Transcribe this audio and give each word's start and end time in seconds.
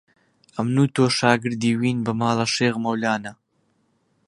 ئەمن 0.55 0.75
و 0.79 0.85
تۆ 0.95 1.05
شاگردی 1.19 1.71
وین 1.79 1.97
بە 2.05 2.13
ماڵە 2.19 2.45
شێخ 2.55 2.75
مەولانە 2.83 3.33